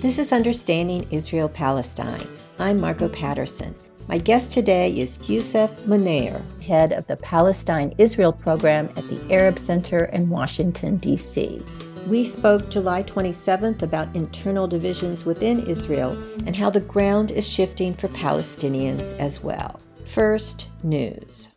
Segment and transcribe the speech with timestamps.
[0.00, 2.26] This is Understanding Israel Palestine.
[2.58, 3.74] I'm Margot Patterson.
[4.08, 9.58] My guest today is Yousef Munayyer, head of the Palestine Israel program at the Arab
[9.58, 11.62] Center in Washington, D.C.
[12.06, 16.12] We spoke July 27th about internal divisions within Israel
[16.46, 19.80] and how the ground is shifting for Palestinians as well.
[20.06, 21.50] First, news.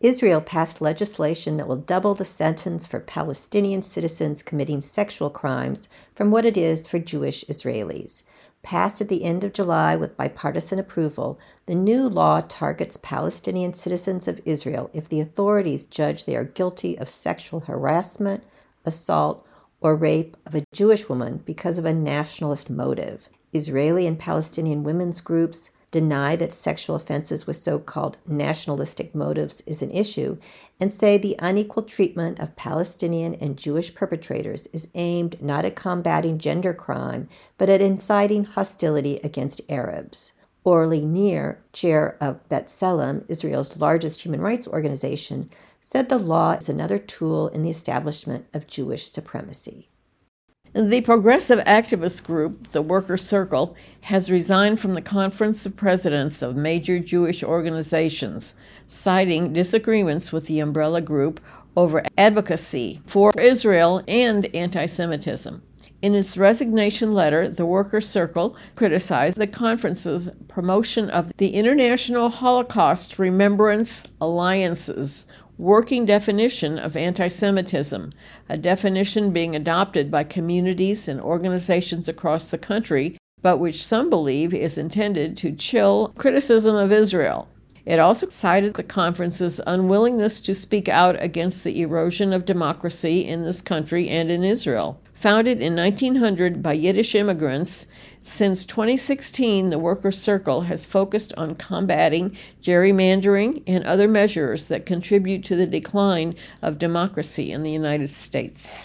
[0.00, 6.30] Israel passed legislation that will double the sentence for Palestinian citizens committing sexual crimes from
[6.30, 8.22] what it is for Jewish Israelis.
[8.62, 14.26] Passed at the end of July with bipartisan approval, the new law targets Palestinian citizens
[14.26, 18.42] of Israel if the authorities judge they are guilty of sexual harassment,
[18.86, 19.46] assault,
[19.82, 23.28] or rape of a Jewish woman because of a nationalist motive.
[23.52, 29.82] Israeli and Palestinian women's groups, deny that sexual offenses with so called nationalistic motives is
[29.82, 30.38] an issue,
[30.78, 36.38] and say the unequal treatment of Palestinian and Jewish perpetrators is aimed not at combating
[36.38, 40.32] gender crime, but at inciting hostility against Arabs.
[40.62, 46.98] Orly Nir, chair of B'Tselem, Israel's largest human rights organization, said the law is another
[46.98, 49.89] tool in the establishment of Jewish supremacy.
[50.72, 56.54] The progressive activist group, the Worker Circle, has resigned from the Conference of Presidents of
[56.54, 58.54] major Jewish organizations,
[58.86, 61.40] citing disagreements with the umbrella group
[61.76, 65.60] over advocacy for Israel and anti Semitism.
[66.02, 73.18] In its resignation letter, the Worker Circle criticized the conference's promotion of the International Holocaust
[73.18, 75.26] Remembrance Alliance's
[75.60, 78.10] working definition of anti Semitism,
[78.48, 84.54] a definition being adopted by communities and organizations across the country, but which some believe
[84.54, 87.46] is intended to chill criticism of Israel.
[87.84, 93.44] It also cited the conference's unwillingness to speak out against the erosion of democracy in
[93.44, 95.00] this country and in Israel.
[95.12, 97.86] Founded in 1900 by Yiddish immigrants,
[98.22, 105.44] since 2016, the Workers' Circle has focused on combating gerrymandering and other measures that contribute
[105.44, 108.84] to the decline of democracy in the United States.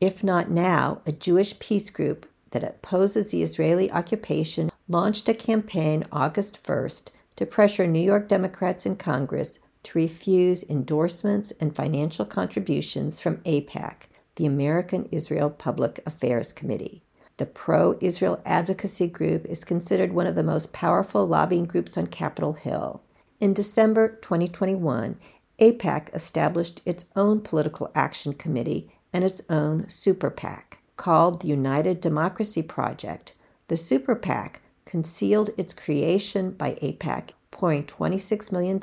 [0.00, 7.10] IfNotNow, a Jewish peace group that opposes the Israeli occupation launched a campaign August 1st
[7.36, 14.06] to pressure New York Democrats in Congress to refuse endorsements and financial contributions from AIPAC,
[14.36, 17.02] the American Israel Public Affairs Committee.
[17.38, 22.08] The pro Israel advocacy group is considered one of the most powerful lobbying groups on
[22.08, 23.00] Capitol Hill.
[23.38, 25.16] In December 2021,
[25.60, 32.00] AIPAC established its own political action committee and its own super PAC called the United
[32.00, 33.34] Democracy Project.
[33.68, 38.80] The super PAC concealed its creation by AIPAC, pouring $26 million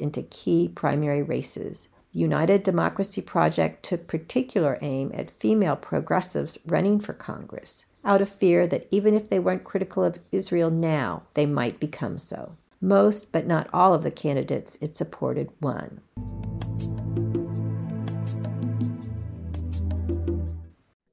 [0.00, 1.88] into key primary races.
[2.12, 8.28] The United Democracy Project took particular aim at female progressives running for Congress, out of
[8.28, 12.52] fear that even if they weren't critical of Israel now, they might become so.
[12.80, 16.00] Most, but not all, of the candidates it supported won.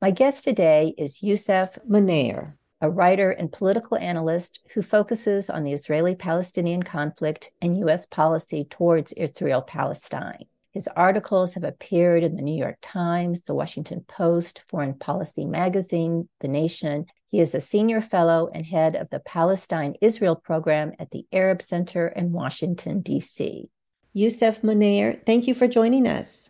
[0.01, 5.71] My guest today is Yousef Munayyer, a writer and political analyst who focuses on the
[5.71, 8.05] Israeli Palestinian conflict and U.S.
[8.05, 10.45] policy towards Israel Palestine.
[10.73, 16.27] His articles have appeared in the New York Times, the Washington Post, Foreign Policy Magazine,
[16.39, 17.05] The Nation.
[17.29, 21.61] He is a senior fellow and head of the Palestine Israel program at the Arab
[21.61, 23.69] Center in Washington, D.C.
[24.15, 26.49] Yousef Munayyer, thank you for joining us.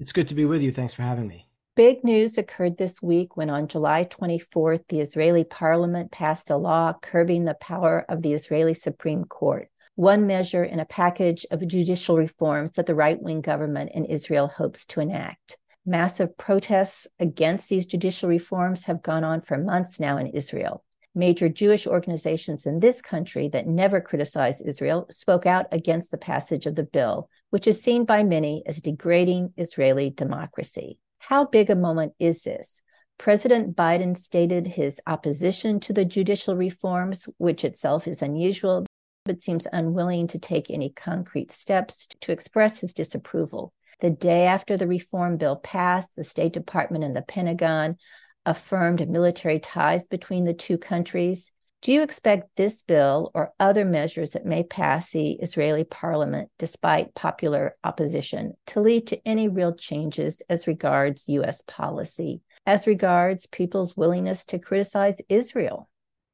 [0.00, 0.72] It's good to be with you.
[0.72, 1.46] Thanks for having me.
[1.76, 6.92] Big news occurred this week when, on July 24th, the Israeli parliament passed a law
[7.00, 9.68] curbing the power of the Israeli Supreme Court
[10.00, 14.48] one measure in a package of judicial reforms that the right wing government in Israel
[14.48, 15.58] hopes to enact.
[15.84, 20.82] Massive protests against these judicial reforms have gone on for months now in Israel.
[21.14, 26.64] Major Jewish organizations in this country that never criticized Israel spoke out against the passage
[26.64, 30.98] of the bill, which is seen by many as degrading Israeli democracy.
[31.18, 32.80] How big a moment is this?
[33.18, 38.86] President Biden stated his opposition to the judicial reforms, which itself is unusual
[39.24, 43.72] but seems unwilling to take any concrete steps to express his disapproval.
[44.00, 47.98] The day after the reform bill passed, the State Department and the Pentagon
[48.46, 51.52] affirmed military ties between the two countries.
[51.82, 57.14] Do you expect this bill or other measures that may pass the Israeli parliament, despite
[57.14, 61.62] popular opposition, to lead to any real changes as regards U.S.
[61.66, 65.89] policy, as regards people's willingness to criticize Israel?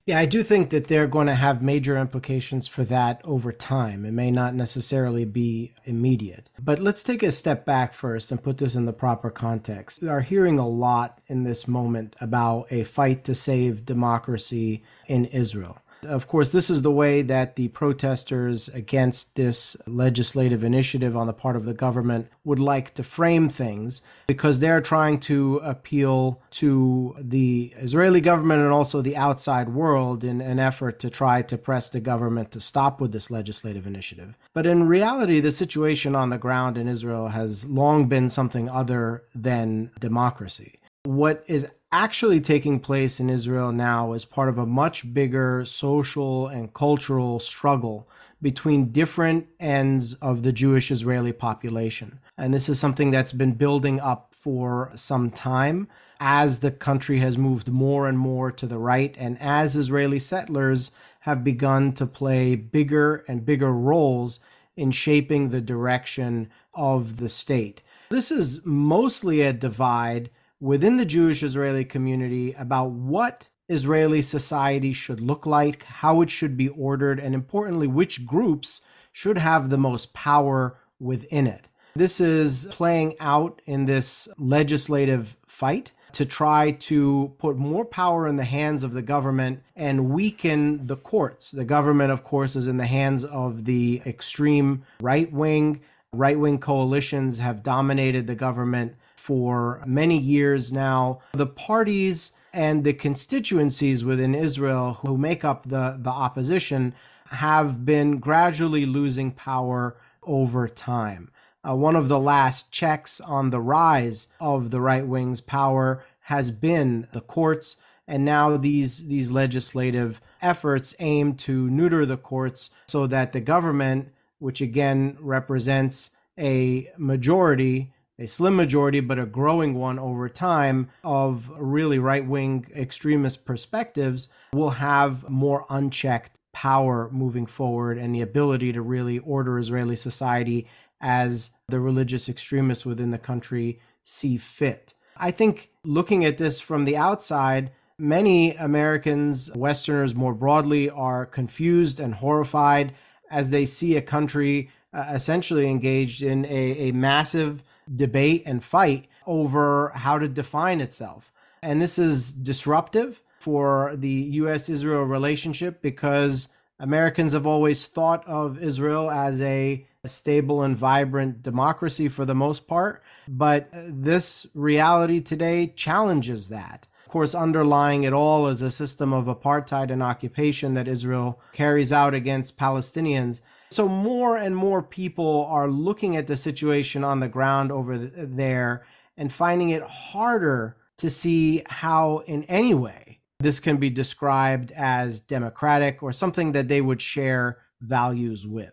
[0.06, 4.04] Yeah, I do think that they're going to have major implications for that over time.
[4.04, 6.48] It may not necessarily be immediate.
[6.60, 10.00] But let's take a step back first and put this in the proper context.
[10.00, 15.24] We are hearing a lot in this moment about a fight to save democracy in
[15.24, 15.76] Israel.
[16.06, 21.32] Of course, this is the way that the protesters against this legislative initiative on the
[21.32, 27.16] part of the government would like to frame things because they're trying to appeal to
[27.18, 31.90] the Israeli government and also the outside world in an effort to try to press
[31.90, 34.36] the government to stop with this legislative initiative.
[34.52, 39.24] But in reality, the situation on the ground in Israel has long been something other
[39.34, 40.78] than democracy.
[41.04, 46.48] What is actually taking place in Israel now is part of a much bigger social
[46.48, 48.08] and cultural struggle
[48.42, 52.20] between different ends of the Jewish Israeli population.
[52.36, 55.88] And this is something that's been building up for some time
[56.20, 60.92] as the country has moved more and more to the right, and as Israeli settlers
[61.20, 64.40] have begun to play bigger and bigger roles
[64.76, 67.82] in shaping the direction of the state.
[68.10, 70.30] This is mostly a divide
[70.60, 76.56] within the Jewish Israeli community about what Israeli society should look like, how it should
[76.56, 78.80] be ordered, and importantly, which groups
[79.12, 81.68] should have the most power within it.
[81.96, 88.36] This is playing out in this legislative fight to try to put more power in
[88.36, 91.50] the hands of the government and weaken the courts.
[91.50, 95.80] The government, of course, is in the hands of the extreme right wing.
[96.12, 98.94] Right wing coalitions have dominated the government
[99.26, 101.18] for many years now.
[101.32, 106.94] The parties and the constituencies within Israel who make up the, the opposition
[107.30, 111.32] have been gradually losing power over time.
[111.68, 116.52] Uh, one of the last checks on the rise of the right wing's power has
[116.52, 123.08] been the courts, and now these these legislative efforts aim to neuter the courts so
[123.08, 129.98] that the government, which again represents a majority a slim majority, but a growing one
[129.98, 137.98] over time of really right wing extremist perspectives will have more unchecked power moving forward
[137.98, 140.66] and the ability to really order Israeli society
[141.00, 144.94] as the religious extremists within the country see fit.
[145.18, 152.00] I think looking at this from the outside, many Americans, Westerners more broadly, are confused
[152.00, 152.94] and horrified
[153.30, 157.62] as they see a country uh, essentially engaged in a, a massive
[157.94, 161.32] debate and fight over how to define itself.
[161.62, 166.48] And this is disruptive for the US Israel relationship because
[166.78, 172.34] Americans have always thought of Israel as a, a, stable and vibrant democracy for the
[172.34, 173.02] most part.
[173.26, 176.86] But this reality today challenges that.
[177.06, 181.92] Of course, underlying it all is a system of apartheid and occupation that Israel carries
[181.92, 183.40] out against Palestinians.
[183.70, 188.86] So more and more people are looking at the situation on the ground over there
[189.16, 195.20] and finding it harder to see how, in any way, this can be described as
[195.20, 198.72] democratic or something that they would share values with.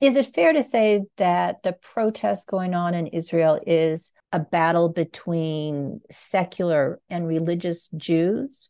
[0.00, 4.90] Is it fair to say that the protest going on in Israel is a battle
[4.90, 8.68] between secular and religious Jews?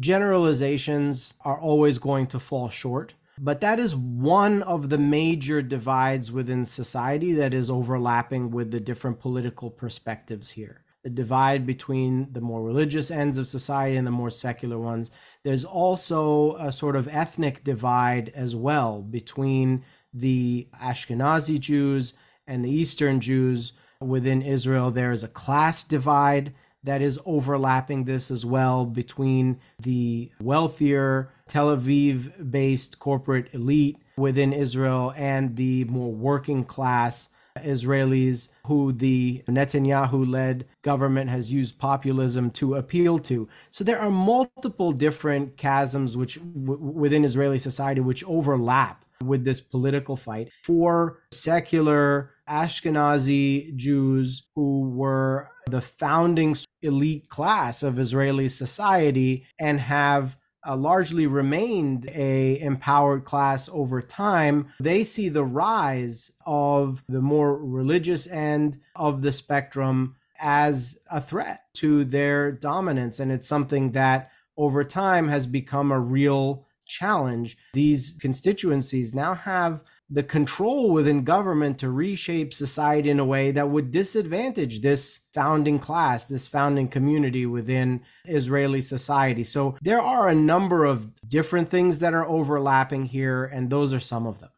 [0.00, 3.14] Generalizations are always going to fall short.
[3.40, 8.80] But that is one of the major divides within society that is overlapping with the
[8.80, 10.82] different political perspectives here.
[11.04, 15.10] The divide between the more religious ends of society and the more secular ones.
[15.44, 22.14] There's also a sort of ethnic divide as well between the Ashkenazi Jews
[22.46, 24.90] and the Eastern Jews within Israel.
[24.90, 26.52] There is a class divide
[26.82, 34.52] that is overlapping this as well between the wealthier Tel Aviv based corporate elite within
[34.52, 37.30] Israel and the more working class
[37.64, 43.48] Israelis who the Netanyahu led government has used populism to appeal to.
[43.70, 49.60] So there are multiple different chasms which w- within Israeli society which overlap with this
[49.60, 59.46] political fight for secular Ashkenazi Jews who were the founding elite class of Israeli society
[59.58, 60.36] and have
[60.68, 67.56] uh, largely remained a empowered class over time they see the rise of the more
[67.56, 74.30] religious end of the spectrum as a threat to their dominance and it's something that
[74.58, 77.56] over time has become a real challenge.
[77.74, 79.80] These constituencies now have
[80.10, 85.78] the control within government to reshape society in a way that would disadvantage this founding
[85.78, 89.44] class, this founding community within Israeli society.
[89.44, 94.00] So there are a number of different things that are overlapping here, and those are
[94.00, 94.50] some of them.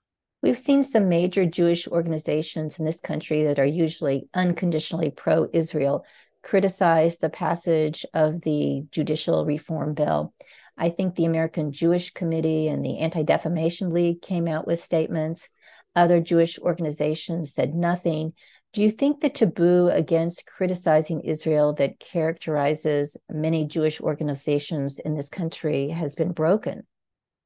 [0.43, 6.05] We've seen some major Jewish organizations in this country that are usually unconditionally pro Israel
[6.43, 10.33] criticize the passage of the judicial reform bill.
[10.81, 15.51] I think the American Jewish Committee and the Anti Defamation League came out with statements.
[15.95, 18.33] Other Jewish organizations said nothing.
[18.73, 25.29] Do you think the taboo against criticizing Israel that characterizes many Jewish organizations in this
[25.29, 26.87] country has been broken?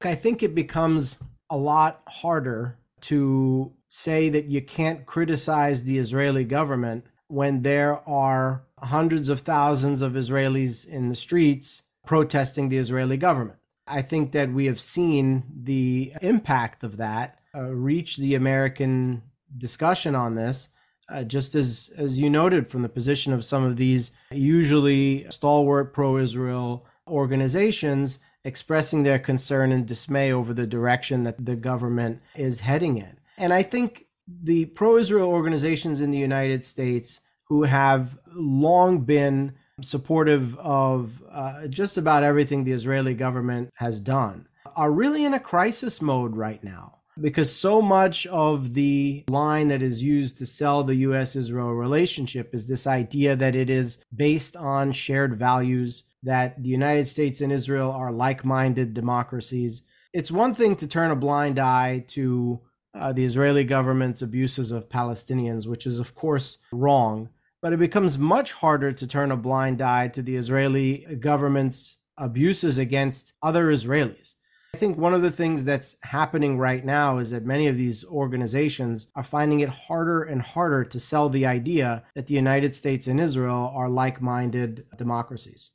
[0.03, 1.17] I think it becomes
[1.50, 8.62] a lot harder to say that you can't criticize the Israeli government when there are
[8.79, 13.59] hundreds of thousands of Israelis in the streets protesting the Israeli government.
[13.87, 19.23] I think that we have seen the impact of that uh, reach the American
[19.57, 20.71] discussion on this.
[21.07, 25.93] Uh, just as as you noted from the position of some of these usually stalwart
[25.93, 32.97] pro-Israel organizations expressing their concern and dismay over the direction that the government is heading
[32.97, 33.19] in.
[33.37, 40.57] And I think the pro-Israel organizations in the United States who have long been supportive
[40.59, 46.00] of uh, just about everything the Israeli government has done, are really in a crisis
[46.00, 50.97] mode right now because so much of the line that is used to sell the
[50.97, 56.69] US Israel relationship is this idea that it is based on shared values, that the
[56.69, 59.83] United States and Israel are like minded democracies.
[60.12, 62.61] It's one thing to turn a blind eye to
[62.99, 67.28] uh, the Israeli government's abuses of Palestinians, which is, of course, wrong
[67.64, 72.76] but it becomes much harder to turn a blind eye to the Israeli government's abuses
[72.76, 74.35] against other Israelis.
[74.75, 78.04] I think one of the things that's happening right now is that many of these
[78.04, 83.06] organizations are finding it harder and harder to sell the idea that the United States
[83.06, 85.71] and Israel are like minded democracies.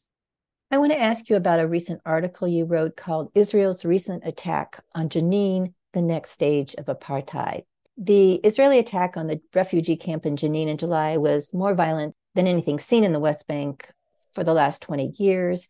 [0.70, 4.84] I want to ask you about a recent article you wrote called Israel's Recent Attack
[4.94, 7.64] on Jenin, the Next Stage of Apartheid.
[8.02, 12.48] The Israeli attack on the refugee camp in Jenin in July was more violent than
[12.48, 13.92] anything seen in the West Bank
[14.32, 15.68] for the last 20 years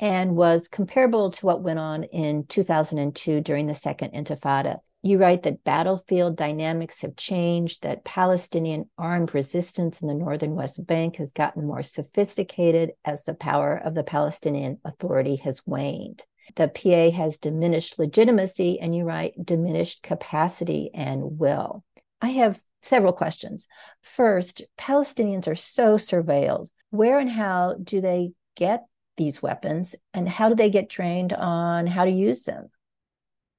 [0.00, 4.78] and was comparable to what went on in 2002 during the Second Intifada.
[5.02, 10.84] You write that battlefield dynamics have changed, that Palestinian armed resistance in the northern West
[10.86, 16.24] Bank has gotten more sophisticated as the power of the Palestinian Authority has waned
[16.54, 21.84] the PA has diminished legitimacy and you write diminished capacity and will.
[22.22, 23.66] I have several questions.
[24.00, 26.68] First, Palestinians are so surveilled.
[26.90, 28.86] Where and how do they get
[29.16, 32.70] these weapons and how do they get trained on how to use them?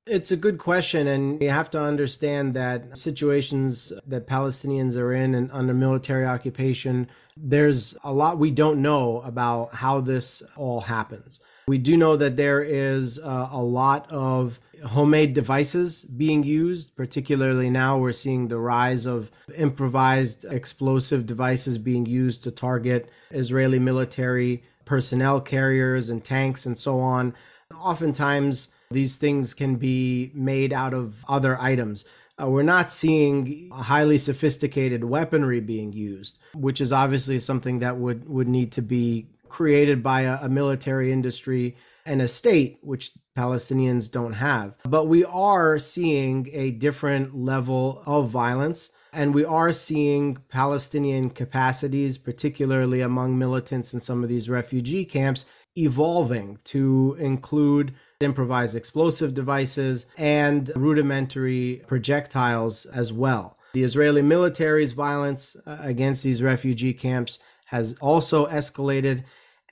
[0.06, 5.36] It's a good question, and you have to understand that situations that Palestinians are in
[5.36, 11.41] and under military occupation, there's a lot we don't know about how this all happens.
[11.67, 17.69] We do know that there is uh, a lot of homemade devices being used, particularly
[17.69, 24.63] now we're seeing the rise of improvised explosive devices being used to target Israeli military
[24.86, 27.33] personnel carriers and tanks and so on.
[27.75, 32.05] Oftentimes, these things can be made out of other items.
[32.41, 38.29] Uh, we're not seeing highly sophisticated weaponry being used, which is obviously something that would,
[38.29, 41.75] would need to be created by a, a military industry
[42.06, 44.74] and a state, which Palestinians don't have.
[44.84, 48.92] But we are seeing a different level of violence.
[49.13, 55.46] And we are seeing Palestinian capacities, particularly among militants in some of these refugee camps,
[55.75, 63.58] evolving to include improvised explosive devices and rudimentary projectiles as well.
[63.74, 69.24] The Israeli military's violence uh, against these refugee camps has also escalated.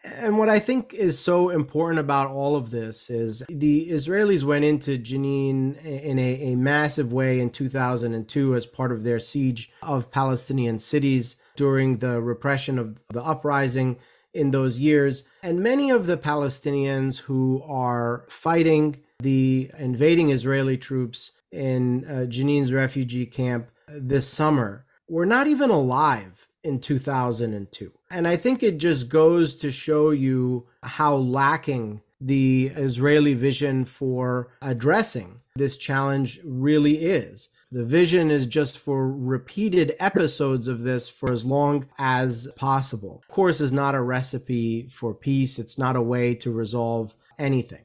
[0.04, 4.64] And what I think is so important about all of this is the Israelis went
[4.64, 10.12] into Jenin in a, a, massive way in 2002 as part of their siege of
[10.12, 13.98] Palestinian cities during the repression of the uprising
[14.34, 15.24] in those years.
[15.42, 22.74] And many of the Palestinians who are fighting the invading Israeli troops in uh, Jenin's
[22.74, 27.92] refugee camp this summer were not even alive in 2002.
[28.10, 34.50] And I think it just goes to show you how lacking the Israeli vision for
[34.62, 37.50] addressing this challenge really is.
[37.72, 43.22] The vision is just for repeated episodes of this for as long as possible.
[43.22, 45.60] Of course, is not a recipe for peace.
[45.60, 47.84] It's not a way to resolve anything.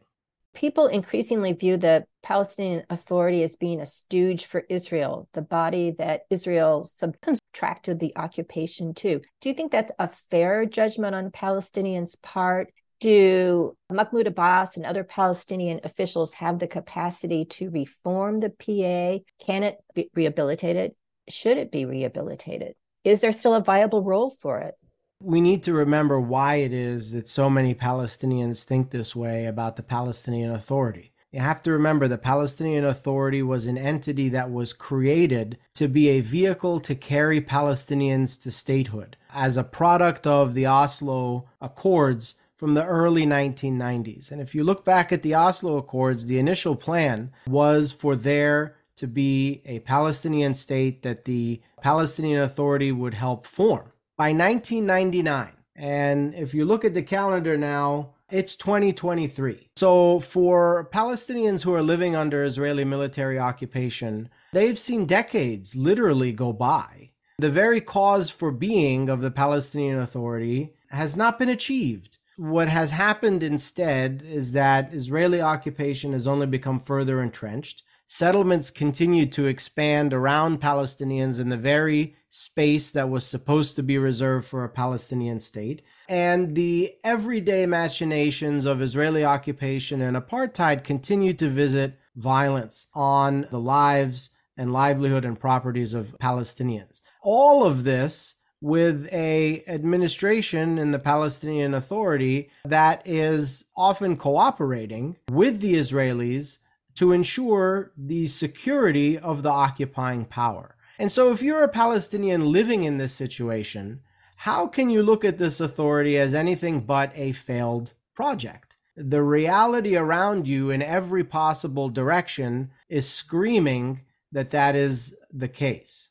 [0.54, 6.22] People increasingly view the Palestinian Authority as being a stooge for Israel, the body that
[6.28, 9.20] Israel subcontracted the occupation to.
[9.40, 12.72] Do you think that's a fair judgment on Palestinians' part?
[12.98, 19.24] Do Mahmoud Abbas and other Palestinian officials have the capacity to reform the PA?
[19.46, 20.92] Can it be rehabilitated?
[21.28, 22.74] Should it be rehabilitated?
[23.04, 24.74] Is there still a viable role for it?
[25.22, 29.76] We need to remember why it is that so many Palestinians think this way about
[29.76, 31.12] the Palestinian Authority.
[31.30, 36.08] You have to remember the Palestinian Authority was an entity that was created to be
[36.08, 39.18] a vehicle to carry Palestinians to statehood.
[39.34, 44.30] As a product of the Oslo Accords, from the early 1990s.
[44.30, 48.76] And if you look back at the Oslo Accords, the initial plan was for there
[48.96, 55.48] to be a Palestinian state that the Palestinian Authority would help form by 1999.
[55.76, 59.70] And if you look at the calendar now, it's 2023.
[59.76, 66.52] So for Palestinians who are living under Israeli military occupation, they've seen decades literally go
[66.52, 67.12] by.
[67.38, 72.90] The very cause for being of the Palestinian Authority has not been achieved what has
[72.90, 77.82] happened instead is that Israeli occupation has only become further entrenched.
[78.06, 83.98] Settlements continue to expand around Palestinians in the very space that was supposed to be
[83.98, 85.82] reserved for a Palestinian state.
[86.08, 93.58] And the everyday machinations of Israeli occupation and apartheid continue to visit violence on the
[93.58, 97.00] lives and livelihood and properties of Palestinians.
[97.22, 105.60] All of this with a administration in the Palestinian Authority that is often cooperating with
[105.60, 106.58] the Israelis
[106.96, 110.76] to ensure the security of the occupying power.
[111.00, 114.02] And so if you're a Palestinian living in this situation,
[114.36, 118.76] how can you look at this authority as anything but a failed project?
[118.98, 124.02] The reality around you in every possible direction is screaming
[124.32, 126.10] that that is the case.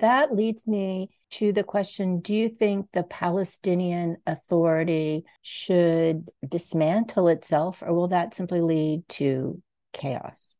[0.00, 7.84] That leads me to the question Do you think the Palestinian Authority should dismantle itself,
[7.86, 10.56] or will that simply lead to chaos?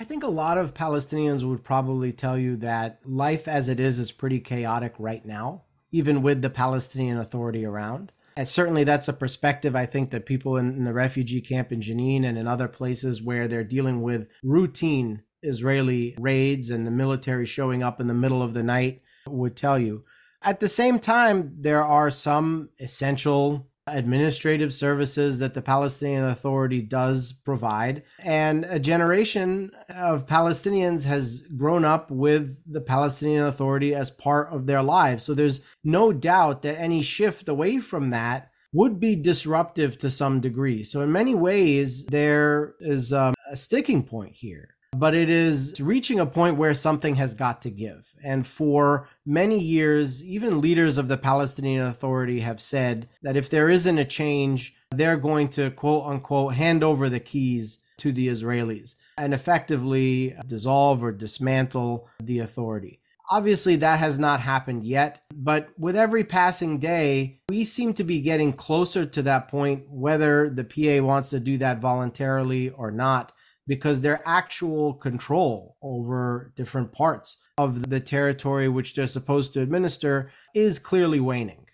[0.00, 3.98] I think a lot of Palestinians would probably tell you that life as it is
[3.98, 8.12] is pretty chaotic right now, even with the Palestinian Authority around.
[8.36, 11.80] And certainly that's a perspective I think that people in, in the refugee camp in
[11.80, 17.46] Jenin and in other places where they're dealing with routine Israeli raids and the military
[17.46, 20.04] showing up in the middle of the night would tell you.
[20.42, 27.32] At the same time, there are some essential administrative services that the Palestinian Authority does
[27.32, 28.02] provide.
[28.20, 34.66] And a generation of Palestinians has grown up with the Palestinian Authority as part of
[34.66, 35.24] their lives.
[35.24, 40.40] So there's no doubt that any shift away from that would be disruptive to some
[40.40, 40.84] degree.
[40.84, 46.18] So, in many ways, there is um, a sticking point here but it is reaching
[46.18, 48.12] a point where something has got to give.
[48.22, 53.68] And for many years, even leaders of the Palestinian Authority have said that if there
[53.68, 58.94] isn't a change, they're going to quote unquote hand over the keys to the Israelis
[59.18, 63.00] and effectively dissolve or dismantle the authority.
[63.30, 68.20] Obviously, that has not happened yet, but with every passing day, we seem to be
[68.20, 73.32] getting closer to that point, whether the PA wants to do that voluntarily or not
[73.68, 80.32] because their actual control over different parts of the territory which they're supposed to administer
[80.54, 81.66] is clearly waning.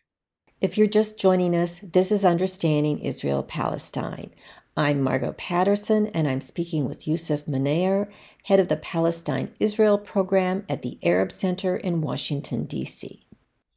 [0.60, 4.30] If you're just joining us, this is Understanding Israel Palestine.
[4.76, 8.10] I'm Margot Patterson, and I'm speaking with Yousef Munayyer,
[8.42, 13.24] head of the Palestine Israel program at the Arab Center in Washington, D.C.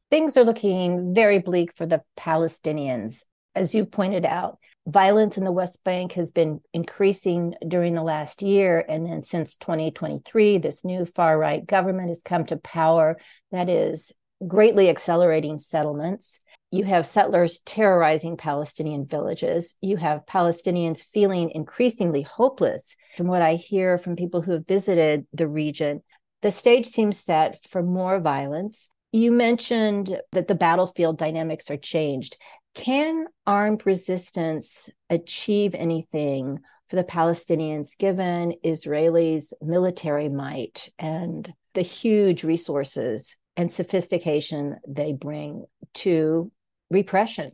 [0.09, 3.21] Things are looking very bleak for the Palestinians.
[3.53, 8.41] As you pointed out, violence in the West Bank has been increasing during the last
[8.41, 8.83] year.
[8.87, 13.17] And then since 2023, this new far right government has come to power
[13.51, 14.13] that is
[14.47, 16.39] greatly accelerating settlements.
[16.71, 19.75] You have settlers terrorizing Palestinian villages.
[19.81, 22.95] You have Palestinians feeling increasingly hopeless.
[23.17, 26.01] From what I hear from people who have visited the region,
[26.41, 28.89] the stage seems set for more violence.
[29.11, 32.37] You mentioned that the battlefield dynamics are changed.
[32.77, 42.43] Can armed resistance achieve anything for the Palestinians given Israelis' military might and the huge
[42.43, 46.51] resources and sophistication they bring to
[46.91, 47.51] repression?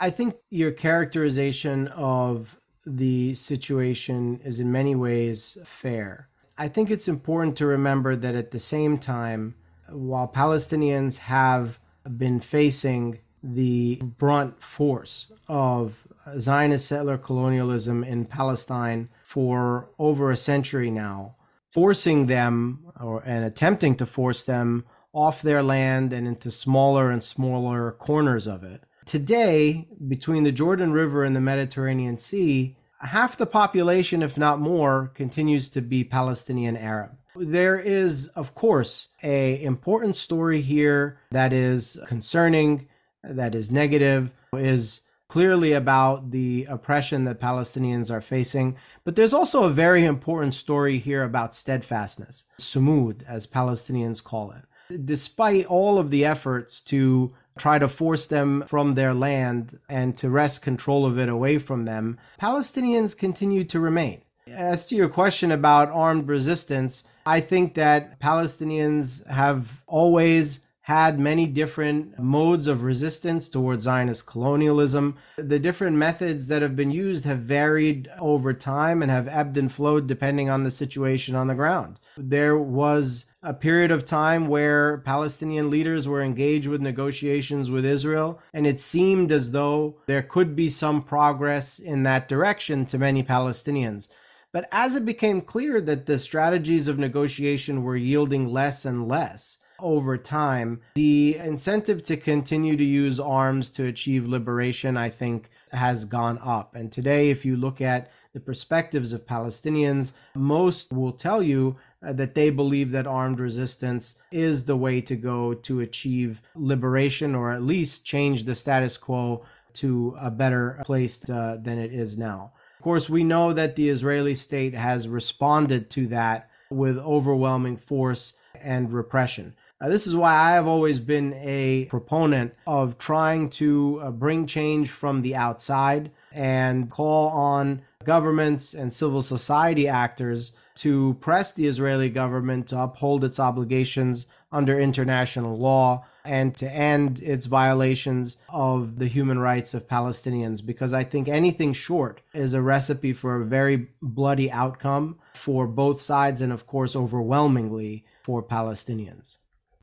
[0.00, 6.28] I think your characterization of the situation is in many ways fair.
[6.58, 9.54] I think it's important to remember that at the same time,
[9.88, 11.78] while Palestinians have
[12.16, 15.94] been facing the brunt force of
[16.38, 21.36] Zionist settler colonialism in Palestine for over a century now,
[21.70, 27.24] forcing them or and attempting to force them off their land and into smaller and
[27.24, 28.84] smaller corners of it.
[29.06, 35.10] Today, between the Jordan River and the Mediterranean Sea, half the population, if not more,
[35.14, 37.10] continues to be Palestinian Arab.
[37.34, 42.88] There is, of course, a important story here that is concerning,
[43.22, 48.76] that is negative, is clearly about the oppression that Palestinians are facing.
[49.04, 54.64] But there's also a very important story here about steadfastness, sumud, as Palestinians call it.
[55.04, 60.30] Despite all of the efforts to try to force them from their land and to
[60.30, 64.22] wrest control of it away from them, Palestinians continue to remain.
[64.48, 71.46] As to your question about armed resistance, I think that Palestinians have always had many
[71.46, 75.16] different modes of resistance towards Zionist colonialism.
[75.36, 79.70] The different methods that have been used have varied over time and have ebbed and
[79.70, 82.00] flowed depending on the situation on the ground.
[82.16, 88.40] There was a period of time where Palestinian leaders were engaged with negotiations with Israel,
[88.52, 93.22] and it seemed as though there could be some progress in that direction to many
[93.22, 94.08] Palestinians.
[94.50, 99.58] But as it became clear that the strategies of negotiation were yielding less and less,
[99.82, 100.80] over time.
[100.94, 106.74] The incentive to continue to use arms to achieve liberation, I think, has gone up.
[106.74, 112.12] And today, if you look at the perspectives of Palestinians, most will tell you uh,
[112.12, 117.52] that they believe that armed resistance is the way to go to achieve liberation or
[117.52, 122.52] at least change the status quo to a better place uh, than it is now.
[122.78, 128.34] Of course, we know that the Israeli state has responded to that with overwhelming force
[128.54, 129.54] and repression.
[129.80, 134.46] Uh, this is why I have always been a proponent of trying to uh, bring
[134.46, 141.66] change from the outside and call on governments and civil society actors to press the
[141.66, 148.98] Israeli government to uphold its obligations under international law and to end its violations of
[148.98, 153.46] the human rights of Palestinians because I think anything short is a recipe for a
[153.46, 159.36] very bloody outcome for both sides and, of course, overwhelmingly for Palestinians.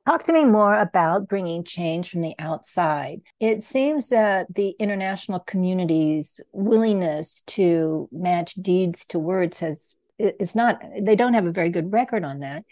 [0.07, 3.19] Talk to me more about bringing change from the outside.
[3.41, 10.81] It seems that the international community's willingness to match deeds to words has is not
[10.97, 12.63] they don't have a very good record on that.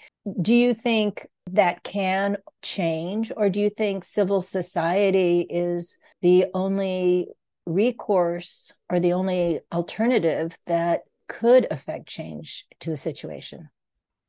[0.42, 7.28] Do you think that can change or do you think civil society is the only
[7.66, 13.68] recourse or the only alternative that could affect change to the situation?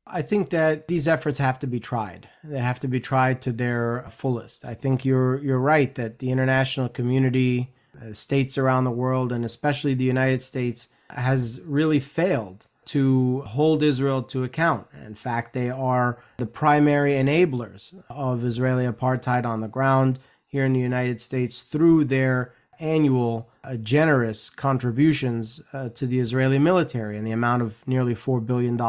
[0.09, 2.29] I think that these efforts have to be tried.
[2.43, 4.65] They have to be tried to their fullest.
[4.65, 9.43] I think you're you're right that the international community, uh, states around the world, and
[9.45, 14.87] especially the United States, has really failed to hold Israel to account.
[15.05, 20.73] In fact, they are the primary enablers of Israeli apartheid on the ground here in
[20.73, 27.23] the United States through their annual uh, generous contributions uh, to the Israeli military in
[27.23, 28.79] the amount of nearly $4 billion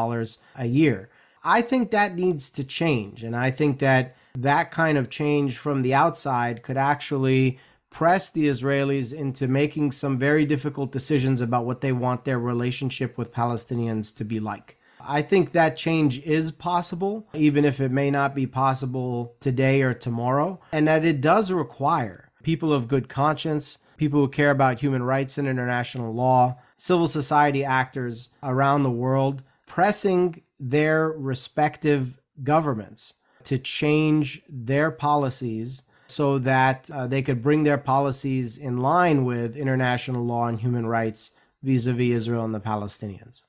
[0.56, 1.08] a year.
[1.44, 3.22] I think that needs to change.
[3.24, 7.58] And I think that that kind of change from the outside could actually
[7.90, 13.16] press the Israelis into making some very difficult decisions about what they want their relationship
[13.16, 14.76] with Palestinians to be like.
[15.00, 19.94] I think that change is possible, even if it may not be possible today or
[19.94, 25.02] tomorrow, and that it does require people of good conscience, people who care about human
[25.02, 33.12] rights and international law, civil society actors around the world pressing their respective governments
[33.44, 39.54] to change their policies so that uh, they could bring their policies in line with
[39.54, 41.32] international law and human rights
[41.62, 43.42] vis a vis Israel and the Palestinians.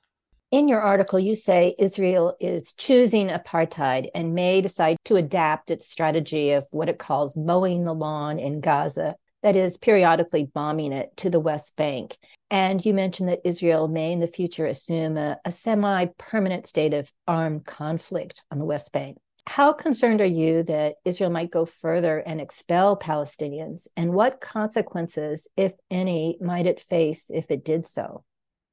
[0.52, 5.88] In your article, you say Israel is choosing apartheid and may decide to adapt its
[5.88, 11.16] strategy of what it calls mowing the lawn in Gaza, that is, periodically bombing it
[11.18, 12.18] to the West Bank.
[12.50, 16.96] And you mentioned that Israel may in the future assume a, a semi permanent state
[16.96, 19.18] of armed conflict on the West Bank.
[19.46, 23.88] How concerned are you that Israel might go further and expel Palestinians?
[23.96, 28.24] And what consequences, if any, might it face if it did so?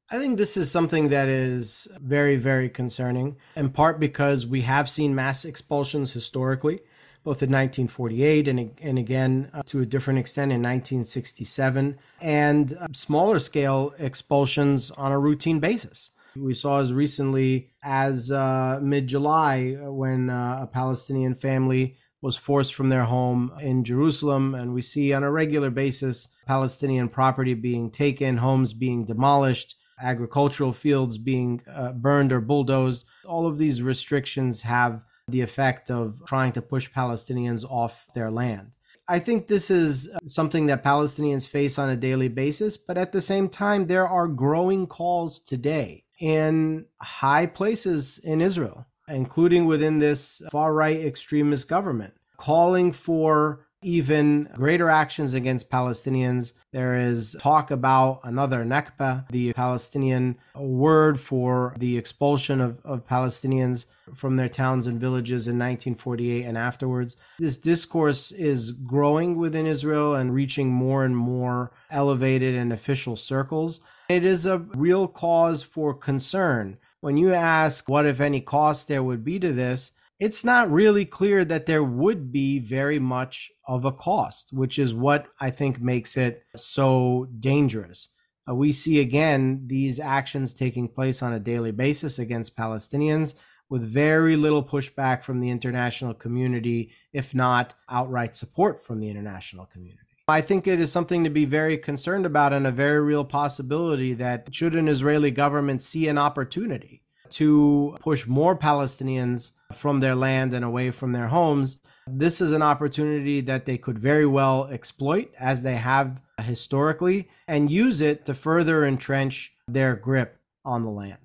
[0.09, 4.89] I think this is something that is very, very concerning, in part because we have
[4.89, 6.77] seen mass expulsions historically,
[7.25, 12.87] both in 1948 and, and again uh, to a different extent in 1967, and uh,
[12.93, 16.11] smaller scale expulsions on a routine basis.
[16.37, 22.75] We saw as recently as uh, mid July when uh, a Palestinian family was forced
[22.75, 24.55] from their home in Jerusalem.
[24.55, 30.73] And we see on a regular basis Palestinian property being taken, homes being demolished, agricultural
[30.73, 33.05] fields being uh, burned or bulldozed.
[33.25, 38.71] All of these restrictions have the effect of trying to push Palestinians off their land.
[39.09, 43.23] I think this is something that Palestinians face on a daily basis, but at the
[43.23, 50.43] same time, there are growing calls today in high places in Israel, including within this
[50.51, 56.53] far right extremist government, calling for even greater actions against Palestinians.
[56.73, 63.87] There is talk about another Nakba, the Palestinian word for the expulsion of, of Palestinians
[64.15, 67.17] from their towns and villages in 1948 and afterwards.
[67.39, 73.81] This discourse is growing within Israel and reaching more and more elevated and official circles.
[74.09, 76.79] It is a real cause for concern.
[77.01, 81.05] When you ask what, if any, cost there would be to this, it's not really
[81.05, 85.81] clear that there would be very much of a cost, which is what I think
[85.81, 88.09] makes it so dangerous.
[88.49, 93.35] Uh, we see again these actions taking place on a daily basis against Palestinians
[93.69, 99.67] with very little pushback from the international community, if not outright support from the international
[99.67, 100.03] community.
[100.29, 104.15] I think it is something to be very concerned about and a very real possibility
[104.15, 107.03] that should an Israeli government see an opportunity
[107.33, 111.79] to push more Palestinians from their land and away from their homes.
[112.07, 117.71] This is an opportunity that they could very well exploit, as they have historically, and
[117.71, 121.19] use it to further entrench their grip on the land.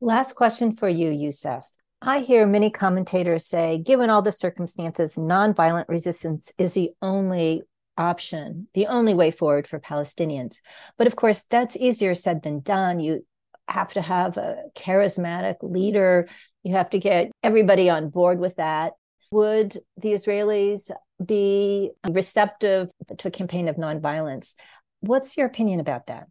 [0.00, 1.64] Last question for you, Yousef.
[2.02, 7.62] I hear many commentators say, given all the circumstances, nonviolent resistance is the only
[7.96, 10.56] option, the only way forward for Palestinians.
[10.98, 13.00] But of course, that's easier said than done.
[13.00, 13.24] You
[13.68, 16.28] have to have a charismatic leader.
[16.62, 18.94] You have to get everybody on board with that.
[19.30, 20.90] Would the Israelis
[21.24, 24.54] be receptive to a campaign of nonviolence?
[25.00, 26.28] What's your opinion about that?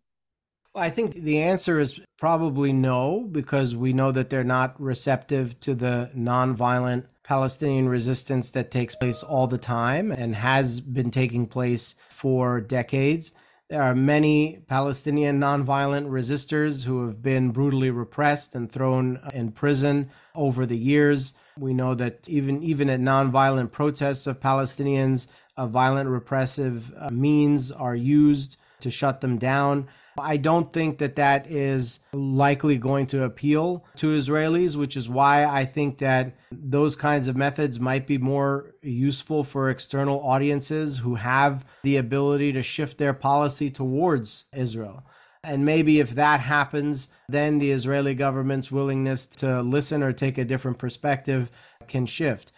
[0.74, 5.60] Well, I think the answer is probably no, because we know that they're not receptive
[5.62, 11.48] to the nonviolent Palestinian resistance that takes place all the time and has been taking
[11.48, 13.32] place for decades.
[13.68, 20.12] There are many Palestinian nonviolent resistors who have been brutally repressed and thrown in prison
[20.36, 21.34] over the years.
[21.58, 25.26] We know that even even at nonviolent protests of Palestinians,
[25.58, 29.88] uh, violent repressive uh, means are used to shut them down.
[30.18, 35.46] I don't think that that is likely going to appeal to Israelis, which is why
[35.46, 41.16] I think that those kinds of methods might be more useful for external audiences who
[41.16, 45.04] have the ability to shift their policy towards Israel.
[45.44, 50.46] And maybe if that happens, then the Israeli government's willingness to listen or take a
[50.46, 51.52] different perspective
[51.88, 52.52] can shift.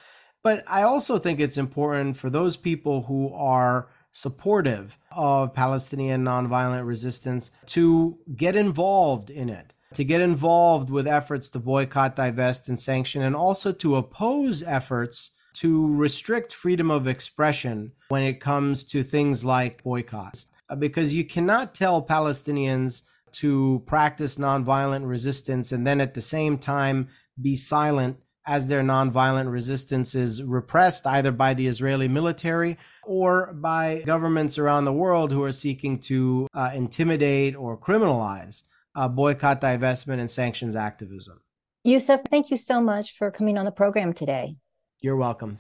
[0.44, 6.86] But I also think it's important for those people who are supportive of Palestinian nonviolent
[6.86, 12.80] resistance to get involved in it, to get involved with efforts to boycott, divest, and
[12.80, 19.04] sanction, and also to oppose efforts to restrict freedom of expression when it comes to
[19.04, 20.46] things like boycotts.
[20.70, 26.58] Uh, because you cannot tell Palestinians to practice nonviolent resistance and then at the same
[26.58, 27.08] time
[27.42, 34.04] be silent as their nonviolent resistance is repressed either by the Israeli military or by
[34.06, 38.64] governments around the world who are seeking to uh, intimidate or criminalize
[38.96, 41.40] uh, boycott, divestment, and sanctions activism.
[41.86, 44.58] Yousef, thank you so much for coming on the program today.
[45.00, 45.60] You're welcome.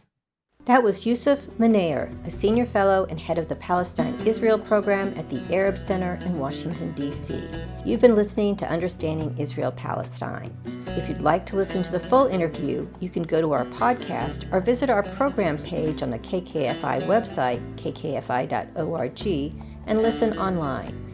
[0.67, 5.29] That was Yousef Munayyer, a senior fellow and head of the Palestine Israel program at
[5.29, 7.41] the Arab Center in Washington, D.C.
[7.85, 10.53] You've been listening to Understanding Israel Palestine.
[10.87, 14.51] If you'd like to listen to the full interview, you can go to our podcast
[14.51, 21.06] or visit our program page on the KKFI website, kkfi.org, and listen online.